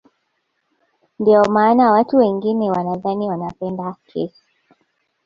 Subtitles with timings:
[1.19, 4.43] Ndio maana watu wengine wanadhani wanapenda kesi